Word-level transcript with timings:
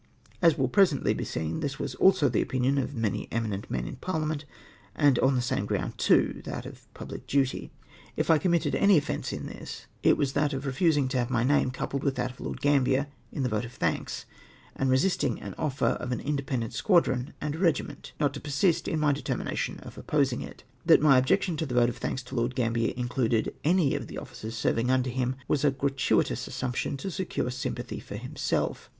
As 0.41 0.57
will 0.57 0.67
presently 0.67 1.13
be 1.13 1.23
seen, 1.23 1.59
this 1.59 1.77
was 1.77 1.93
also 1.93 2.27
the 2.27 2.41
opinion 2.41 2.79
of 2.79 2.95
many 2.95 3.27
eminent 3.31 3.69
men 3.69 3.85
in 3.85 3.97
Parhament, 3.97 4.45
and 4.95 5.19
on 5.19 5.35
the 5.35 5.43
same 5.43 5.67
ground 5.67 5.99
too— 5.99 6.41
that 6.45 6.65
of 6.65 6.91
pubhc 6.95 7.27
duty. 7.27 7.69
If 8.17 8.31
I 8.31 8.39
com 8.39 8.51
mitted 8.53 8.73
any 8.73 8.97
offence 8.97 9.31
in 9.31 9.43
tliis, 9.43 9.85
it 10.01 10.17
was 10.17 10.33
that 10.33 10.53
of 10.53 10.65
refusing 10.65 11.07
to 11.09 11.19
have 11.19 11.29
my 11.29 11.43
name 11.43 11.69
coupled 11.69 12.01
with 12.03 12.15
that 12.15 12.31
of 12.31 12.39
Lord 12.39 12.61
Gambler 12.61 13.09
in 13.31 13.43
the 13.43 13.49
vote 13.49 13.63
of 13.63 13.73
thanks, 13.73 14.25
and 14.75 14.89
resisting 14.89 15.39
an 15.39 15.53
offer 15.59 15.89
of 15.89 16.11
an 16.11 16.17
indepen 16.19 16.61
dent 16.61 16.73
squadi'on 16.73 17.33
and 17.39 17.53
a 17.53 17.59
regiment*, 17.59 18.13
not 18.19 18.33
to 18.33 18.39
persist 18.39 18.87
in 18.87 18.99
my 18.99 19.11
determination 19.11 19.77
of 19.81 19.99
opposing 19.99 20.41
it. 20.41 20.63
That 20.83 21.03
my 21.03 21.19
objection 21.19 21.57
to 21.57 21.65
the 21.67 21.75
vote 21.75 21.89
of 21.89 21.97
thanks 21.97 22.23
to 22.23 22.35
Lord 22.35 22.55
Gambler 22.55 22.89
included 22.97 23.53
any 23.63 23.93
of 23.93 24.07
the 24.07 24.17
officers 24.17 24.57
serving 24.57 24.89
under 24.89 25.11
him 25.11 25.35
was 25.47 25.63
a 25.63 25.69
gratuitous 25.69 26.47
assumption 26.47 26.97
to 26.97 27.11
secure 27.11 27.51
sympathy 27.51 27.99
for 27.99 28.15
himself. 28.15 28.89